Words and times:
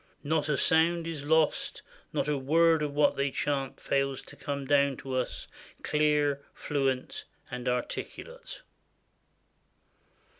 Not 0.23 0.49
a 0.49 0.57
sound 0.57 1.05
is 1.05 1.23
lost; 1.25 1.83
not 2.11 2.27
a 2.27 2.35
word 2.35 2.81
of 2.81 2.95
what 2.95 3.15
they 3.15 3.29
chant 3.29 3.79
fails 3.79 4.23
to 4.23 4.35
come 4.35 4.65
down 4.65 4.97
to 4.97 5.13
us, 5.15 5.47
clear, 5.83 6.43
fluent, 6.55 7.25
and 7.51 7.67
articulate." 7.69 8.63